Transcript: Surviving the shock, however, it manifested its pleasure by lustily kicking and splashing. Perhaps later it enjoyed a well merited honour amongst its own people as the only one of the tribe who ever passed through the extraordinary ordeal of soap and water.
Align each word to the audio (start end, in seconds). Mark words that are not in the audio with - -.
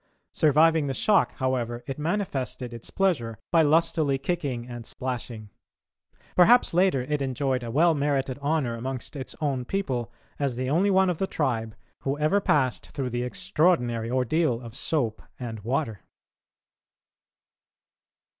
Surviving 0.33 0.87
the 0.87 0.95
shock, 0.95 1.33
however, 1.33 1.83
it 1.85 1.99
manifested 1.99 2.73
its 2.73 2.89
pleasure 2.89 3.37
by 3.51 3.61
lustily 3.61 4.17
kicking 4.17 4.67
and 4.67 4.87
splashing. 4.87 5.51
Perhaps 6.35 6.73
later 6.73 7.03
it 7.03 7.21
enjoyed 7.21 7.61
a 7.61 7.69
well 7.69 7.93
merited 7.93 8.39
honour 8.39 8.73
amongst 8.73 9.15
its 9.15 9.35
own 9.41 9.63
people 9.63 10.11
as 10.39 10.55
the 10.55 10.71
only 10.71 10.89
one 10.89 11.11
of 11.11 11.19
the 11.19 11.27
tribe 11.27 11.75
who 11.99 12.17
ever 12.17 12.41
passed 12.41 12.89
through 12.89 13.11
the 13.11 13.21
extraordinary 13.21 14.09
ordeal 14.09 14.59
of 14.59 14.73
soap 14.73 15.21
and 15.39 15.59
water. 15.59 16.01